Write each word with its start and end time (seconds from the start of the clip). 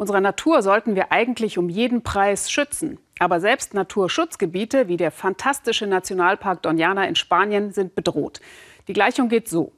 Unsere 0.00 0.22
Natur 0.22 0.62
sollten 0.62 0.94
wir 0.94 1.12
eigentlich 1.12 1.58
um 1.58 1.68
jeden 1.68 2.02
Preis 2.02 2.50
schützen. 2.50 2.98
Aber 3.18 3.38
selbst 3.38 3.74
Naturschutzgebiete 3.74 4.88
wie 4.88 4.96
der 4.96 5.10
fantastische 5.10 5.86
Nationalpark 5.86 6.64
Doñana 6.64 7.06
in 7.06 7.16
Spanien 7.16 7.70
sind 7.70 7.94
bedroht. 7.94 8.40
Die 8.88 8.94
Gleichung 8.94 9.28
geht 9.28 9.46
so. 9.46 9.72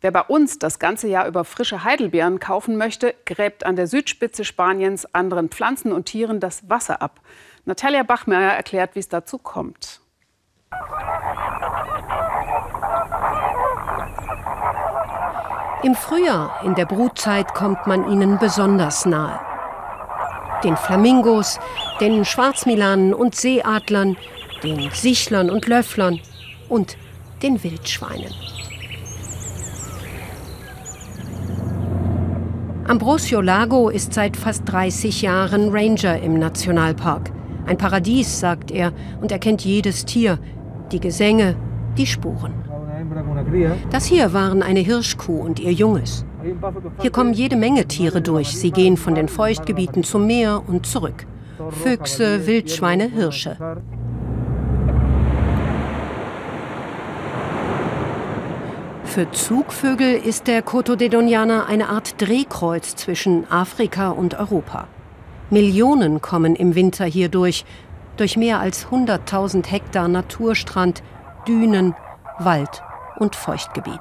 Wer 0.00 0.10
bei 0.10 0.22
uns 0.22 0.58
das 0.58 0.80
ganze 0.80 1.06
Jahr 1.06 1.28
über 1.28 1.44
frische 1.44 1.84
Heidelbeeren 1.84 2.40
kaufen 2.40 2.76
möchte, 2.76 3.14
gräbt 3.24 3.64
an 3.64 3.76
der 3.76 3.86
Südspitze 3.86 4.44
Spaniens 4.44 5.14
anderen 5.14 5.48
Pflanzen 5.48 5.92
und 5.92 6.06
Tieren 6.06 6.40
das 6.40 6.68
Wasser 6.68 7.00
ab. 7.00 7.20
Natalia 7.64 8.02
Bachmeier 8.02 8.54
erklärt, 8.54 8.96
wie 8.96 8.98
es 8.98 9.08
dazu 9.08 9.38
kommt. 9.38 10.00
Im 15.84 15.94
Frühjahr, 15.94 16.62
in 16.64 16.74
der 16.74 16.86
Brutzeit, 16.86 17.54
kommt 17.54 17.86
man 17.86 18.10
ihnen 18.10 18.40
besonders 18.40 19.06
nahe 19.06 19.38
den 20.64 20.76
Flamingos, 20.76 21.58
den 22.00 22.24
Schwarzmilanen 22.24 23.14
und 23.14 23.34
Seeadlern, 23.34 24.16
den 24.62 24.90
Sichlern 24.92 25.50
und 25.50 25.66
Löfflern 25.66 26.20
und 26.68 26.96
den 27.42 27.62
Wildschweinen. 27.62 28.32
Ambrosio 32.86 33.42
Lago 33.42 33.90
ist 33.90 34.14
seit 34.14 34.36
fast 34.36 34.62
30 34.66 35.20
Jahren 35.20 35.68
Ranger 35.70 36.20
im 36.22 36.38
Nationalpark. 36.38 37.30
Ein 37.66 37.76
Paradies, 37.76 38.40
sagt 38.40 38.70
er, 38.70 38.92
und 39.20 39.30
er 39.30 39.38
kennt 39.38 39.62
jedes 39.62 40.06
Tier, 40.06 40.38
die 40.90 40.98
Gesänge, 40.98 41.54
die 41.98 42.06
Spuren. 42.06 42.54
Das 43.90 44.06
hier 44.06 44.32
waren 44.32 44.62
eine 44.62 44.80
Hirschkuh 44.80 45.36
und 45.36 45.60
ihr 45.60 45.72
Junges. 45.72 46.24
Hier 47.00 47.10
kommen 47.10 47.32
jede 47.32 47.56
Menge 47.56 47.86
Tiere 47.86 48.20
durch. 48.20 48.56
Sie 48.56 48.70
gehen 48.70 48.96
von 48.96 49.14
den 49.14 49.28
Feuchtgebieten 49.28 50.04
zum 50.04 50.26
Meer 50.26 50.62
und 50.66 50.86
zurück. 50.86 51.26
Füchse, 51.70 52.46
Wildschweine, 52.46 53.08
Hirsche. 53.08 53.56
Für 59.04 59.30
Zugvögel 59.32 60.14
ist 60.14 60.46
der 60.46 60.62
Coto 60.62 60.94
de 60.94 61.08
Doñana 61.08 61.66
eine 61.66 61.88
Art 61.88 62.20
Drehkreuz 62.20 62.94
zwischen 62.94 63.50
Afrika 63.50 64.10
und 64.10 64.38
Europa. 64.38 64.86
Millionen 65.50 66.20
kommen 66.20 66.54
im 66.54 66.74
Winter 66.74 67.06
hier 67.06 67.28
durch, 67.28 67.64
durch 68.16 68.36
mehr 68.36 68.60
als 68.60 68.88
100.000 68.88 69.66
Hektar 69.66 70.06
Naturstrand, 70.08 71.02
Dünen, 71.48 71.94
Wald 72.38 72.82
und 73.18 73.34
Feuchtgebiet. 73.34 73.98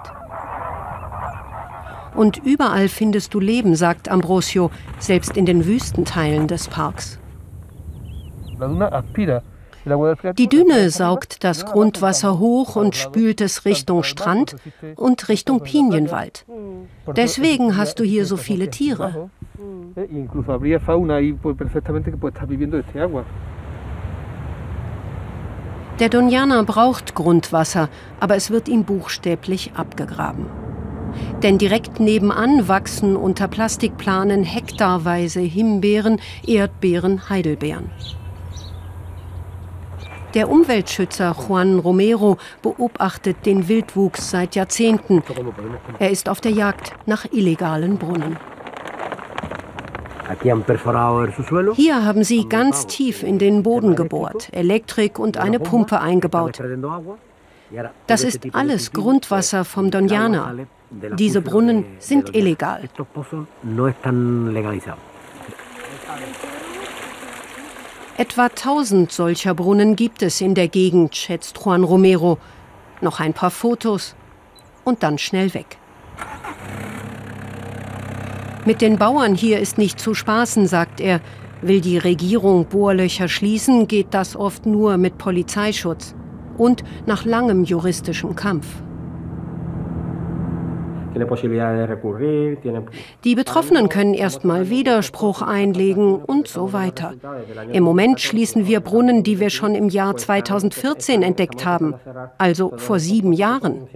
Und 2.18 2.42
überall 2.44 2.90
findest 2.90 3.36
du 3.36 3.40
Leben, 3.40 3.76
sagt 3.76 4.10
Ambrosio, 4.10 4.72
selbst 4.98 5.38
in 5.38 5.46
den 5.46 5.68
Wüstenteilen 5.68 6.48
des 6.48 6.68
Parks. 6.68 7.20
Die 10.38 10.50
Düne 10.50 10.90
saugt 10.90 11.44
das 11.44 11.66
Grundwasser 11.66 12.40
hoch 12.40 12.76
und 12.76 12.96
spült 12.96 13.40
es 13.40 13.66
Richtung 13.66 14.02
Strand 14.02 14.56
und 14.96 15.30
Richtung 15.30 15.62
Pinienwald. 15.62 16.46
Deswegen 17.16 17.78
hast 17.78 18.00
du 18.00 18.04
hier 18.04 18.26
so 18.26 18.36
viele 18.36 18.72
Tiere. 18.72 19.30
Der 26.00 26.09
Doñana 26.09 26.64
braucht 26.64 27.14
Grundwasser, 27.14 27.90
aber 28.20 28.36
es 28.36 28.50
wird 28.50 28.68
ihm 28.68 28.84
buchstäblich 28.86 29.72
abgegraben. 29.76 30.67
Denn 31.44 31.58
direkt 31.58 32.00
nebenan 32.00 32.68
wachsen 32.68 33.16
unter 33.16 33.48
Plastikplanen 33.48 34.44
hektarweise 34.44 35.42
Himbeeren, 35.42 36.20
Erdbeeren, 36.46 37.30
Heidelbeeren. 37.30 37.92
Der 40.34 40.50
Umweltschützer 40.50 41.36
Juan 41.48 41.80
Romero 41.80 42.38
beobachtet 42.62 43.46
den 43.46 43.68
Wildwuchs 43.68 44.30
seit 44.30 44.56
Jahrzehnten. 44.56 45.24
Er 46.00 46.12
ist 46.12 46.30
auf 46.30 46.41
der 46.41 46.52
Jagd 46.52 46.94
nach 47.06 47.25
illegalen 47.31 47.97
Brunnen. 47.97 48.38
Hier 51.75 52.06
haben 52.06 52.24
sie 52.24 52.50
ganz 52.50 52.86
tief 52.86 53.24
in 53.24 53.40
den 53.40 53.64
Boden 53.64 53.96
gebohrt, 53.96 54.50
Elektrik 54.52 55.18
und 55.18 55.38
eine 55.38 55.59
Pumpe 55.59 56.02
eingebaut. 56.02 56.59
Das 58.07 58.23
ist 58.23 58.39
alles 58.53 58.91
Grundwasser 58.94 59.66
vom 59.66 59.89
Doñana. 59.89 60.66
Diese 60.89 61.41
Brunnen 61.41 61.85
sind 62.00 62.33
illegal. 62.35 62.89
Etwa 68.17 68.45
1000 68.45 69.11
solcher 69.11 69.53
Brunnen 69.53 69.95
gibt 69.95 70.23
es 70.23 70.41
in 70.41 70.55
der 70.55 70.69
Gegend, 70.69 71.16
schätzt 71.16 71.59
Juan 71.63 71.83
Romero. 71.83 72.38
Noch 73.01 73.19
ein 73.19 73.33
paar 73.33 73.51
Fotos 73.51 74.16
und 74.84 75.03
dann 75.03 75.17
schnell 75.17 75.53
weg. 75.53 75.78
Mit 78.66 78.81
den 78.81 78.97
Bauern 78.97 79.35
hier 79.35 79.59
ist 79.59 79.78
nicht 79.78 79.99
zu 79.99 80.13
spaßen, 80.13 80.67
sagt 80.67 80.99
er. 80.99 81.22
Will 81.61 81.81
die 81.81 81.97
Regierung 81.97 82.66
Bohrlöcher 82.66 83.28
schließen, 83.28 83.88
geht 83.88 84.13
das 84.13 84.35
oft 84.35 84.66
nur 84.66 84.97
mit 84.97 85.17
Polizeischutz 85.17 86.16
und 86.57 86.84
nach 87.06 87.25
langem 87.25 87.63
juristischem 87.63 88.35
Kampf. 88.35 88.68
Die 93.23 93.35
Betroffenen 93.35 93.90
können 93.90 94.13
erstmal 94.13 94.69
Widerspruch 94.69 95.41
einlegen 95.41 96.16
und 96.16 96.47
so 96.47 96.73
weiter. 96.73 97.13
Im 97.72 97.84
Moment 97.84 98.19
schließen 98.19 98.67
wir 98.67 98.81
Brunnen, 98.81 99.23
die 99.23 99.40
wir 99.40 99.50
schon 99.50 99.73
im 99.73 99.90
Jahr 99.90 100.16
2014 100.16 101.23
entdeckt 101.23 101.66
haben, 101.66 101.96
also 102.38 102.73
vor 102.78 103.00
sieben 103.00 103.34
Jahren. 103.34 103.88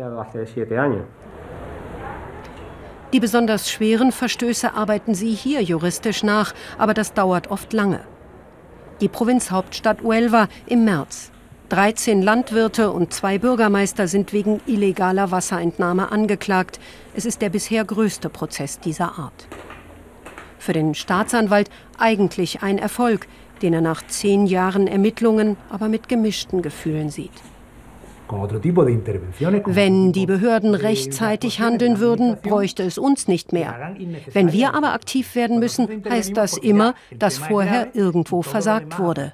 Die 3.13 3.19
besonders 3.19 3.69
schweren 3.69 4.11
Verstöße 4.11 4.73
arbeiten 4.73 5.13
sie 5.13 5.31
hier 5.31 5.61
juristisch 5.61 6.23
nach, 6.23 6.53
aber 6.77 6.93
das 6.93 7.13
dauert 7.13 7.51
oft 7.51 7.73
lange. 7.73 7.99
Die 9.01 9.09
Provinzhauptstadt 9.09 10.01
Huelva 10.01 10.47
im 10.65 10.85
März. 10.85 11.31
13 11.71 12.21
Landwirte 12.21 12.91
und 12.91 13.13
zwei 13.13 13.37
Bürgermeister 13.37 14.09
sind 14.09 14.33
wegen 14.33 14.59
illegaler 14.65 15.31
Wasserentnahme 15.31 16.11
angeklagt. 16.11 16.81
Es 17.15 17.25
ist 17.25 17.41
der 17.41 17.47
bisher 17.47 17.85
größte 17.85 18.27
Prozess 18.27 18.81
dieser 18.81 19.17
Art. 19.17 19.47
Für 20.59 20.73
den 20.73 20.95
Staatsanwalt 20.95 21.69
eigentlich 21.97 22.61
ein 22.61 22.77
Erfolg, 22.77 23.25
den 23.61 23.73
er 23.73 23.79
nach 23.79 24.05
zehn 24.05 24.47
Jahren 24.47 24.85
Ermittlungen 24.85 25.55
aber 25.69 25.87
mit 25.87 26.09
gemischten 26.09 26.61
Gefühlen 26.61 27.09
sieht. 27.09 27.31
Wenn 28.27 30.11
die 30.11 30.25
Behörden 30.25 30.75
rechtzeitig 30.75 31.61
handeln 31.61 31.99
würden, 31.99 32.35
bräuchte 32.43 32.83
es 32.83 32.97
uns 32.97 33.29
nicht 33.29 33.53
mehr. 33.53 33.95
Wenn 34.33 34.51
wir 34.51 34.75
aber 34.75 34.91
aktiv 34.91 35.35
werden 35.35 35.59
müssen, 35.59 36.03
heißt 36.09 36.35
das 36.35 36.57
immer, 36.57 36.95
dass 37.17 37.37
vorher 37.37 37.95
irgendwo 37.95 38.41
versagt 38.41 38.99
wurde. 38.99 39.31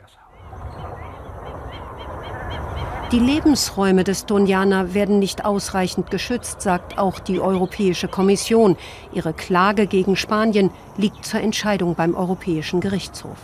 Die 3.13 3.19
Lebensräume 3.19 4.03
des 4.03 4.27
Doñana 4.27 4.93
werden 4.93 5.19
nicht 5.19 5.45
ausreichend 5.45 6.11
geschützt, 6.11 6.61
sagt 6.61 6.97
auch 6.97 7.19
die 7.19 7.39
Europäische 7.39 8.09
Kommission. 8.09 8.75
Ihre 9.13 9.31
Klage 9.31 9.87
gegen 9.87 10.17
Spanien 10.17 10.71
liegt 10.97 11.25
zur 11.25 11.39
Entscheidung 11.39 11.95
beim 11.95 12.15
Europäischen 12.15 12.81
Gerichtshof. 12.81 13.37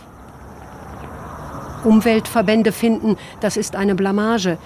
Umweltverbände 1.82 2.72
finden, 2.72 3.16
das 3.40 3.56
ist 3.56 3.74
eine 3.74 3.94
Blamage. 3.94 4.58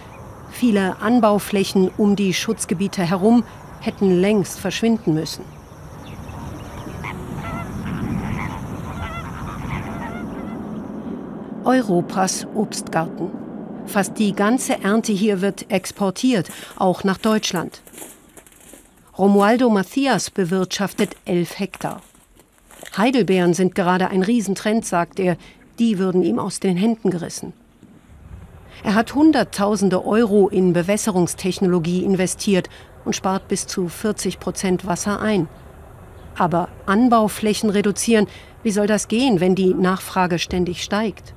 Viele 0.50 1.00
Anbauflächen 1.00 1.92
um 1.96 2.16
die 2.16 2.34
Schutzgebiete 2.34 3.02
herum 3.02 3.44
hätten 3.80 4.20
längst 4.20 4.58
verschwinden 4.58 5.14
müssen. 5.14 5.44
Europas 11.62 12.48
Obstgarten. 12.56 13.47
Fast 13.88 14.18
die 14.18 14.34
ganze 14.34 14.82
Ernte 14.82 15.12
hier 15.12 15.40
wird 15.40 15.70
exportiert, 15.70 16.50
auch 16.76 17.04
nach 17.04 17.16
Deutschland. 17.16 17.80
Romualdo 19.16 19.70
Matthias 19.70 20.30
bewirtschaftet 20.30 21.16
elf 21.24 21.58
Hektar. 21.58 22.02
Heidelbeeren 22.96 23.54
sind 23.54 23.74
gerade 23.74 24.08
ein 24.10 24.22
Riesentrend, 24.22 24.84
sagt 24.84 25.18
er. 25.18 25.36
Die 25.78 25.98
würden 25.98 26.22
ihm 26.22 26.38
aus 26.38 26.60
den 26.60 26.76
Händen 26.76 27.10
gerissen. 27.10 27.54
Er 28.84 28.94
hat 28.94 29.14
Hunderttausende 29.14 30.04
Euro 30.04 30.48
in 30.48 30.72
Bewässerungstechnologie 30.72 32.04
investiert 32.04 32.68
und 33.04 33.16
spart 33.16 33.48
bis 33.48 33.66
zu 33.66 33.88
40 33.88 34.38
Prozent 34.38 34.86
Wasser 34.86 35.20
ein. 35.20 35.48
Aber 36.36 36.68
Anbauflächen 36.86 37.70
reduzieren, 37.70 38.26
wie 38.62 38.70
soll 38.70 38.86
das 38.86 39.08
gehen, 39.08 39.40
wenn 39.40 39.54
die 39.54 39.72
Nachfrage 39.72 40.38
ständig 40.38 40.84
steigt? 40.84 41.34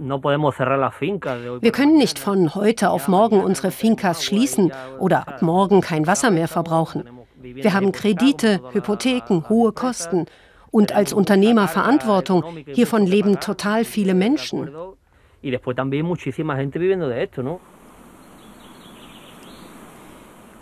Wir 0.00 1.72
können 1.72 1.98
nicht 1.98 2.18
von 2.18 2.54
heute 2.54 2.90
auf 2.90 3.06
morgen 3.06 3.40
unsere 3.40 3.70
Fincas 3.70 4.24
schließen 4.24 4.72
oder 4.98 5.28
ab 5.28 5.42
morgen 5.42 5.82
kein 5.82 6.06
Wasser 6.06 6.30
mehr 6.30 6.48
verbrauchen. 6.48 7.04
Wir 7.42 7.74
haben 7.74 7.92
Kredite, 7.92 8.60
Hypotheken, 8.72 9.48
hohe 9.48 9.72
Kosten. 9.72 10.26
Und 10.70 10.92
als 10.92 11.12
Unternehmer 11.12 11.68
Verantwortung. 11.68 12.44
Hiervon 12.66 13.04
leben 13.06 13.40
total 13.40 13.84
viele 13.84 14.14
Menschen. 14.14 14.70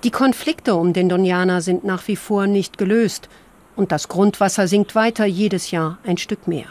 Die 0.05 0.11
Konflikte 0.11 0.75
um 0.77 0.93
den 0.93 1.09
Doniana 1.09 1.61
sind 1.61 1.85
nach 1.85 2.09
wie 2.09 2.17
vor 2.17 2.47
nicht 2.47 2.79
gelöst. 2.79 3.29
Und 3.77 3.93
das 3.93 4.09
Grundwasser 4.09 4.67
sinkt 4.67 4.95
weiter 4.95 5.27
jedes 5.27 5.71
Jahr 5.71 5.99
ein 6.05 6.17
Stück 6.17 6.49
mehr. 6.49 6.67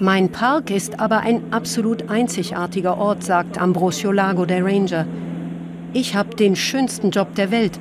Mein 0.00 0.30
Park 0.30 0.72
ist 0.72 0.98
aber 0.98 1.20
ein 1.20 1.52
absolut 1.52 2.10
einzigartiger 2.10 2.98
Ort, 2.98 3.22
sagt 3.22 3.60
Ambrosio 3.60 4.10
Lago, 4.10 4.44
der 4.44 4.64
Ranger. 4.64 5.06
Ich 5.92 6.16
habe 6.16 6.34
den 6.34 6.56
schönsten 6.56 7.12
Job 7.12 7.36
der 7.36 7.52
Welt 7.52 7.78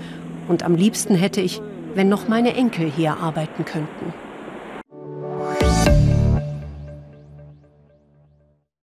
und 0.47 0.61
am 0.61 0.75
liebsten 0.75 1.15
hätte 1.15 1.41
ich, 1.41 1.59
wenn 1.95 2.09
noch 2.09 2.27
meine 2.27 2.53
Enkel 2.53 2.91
hier 2.95 3.17
arbeiten 3.17 3.65
könnten. 3.65 4.13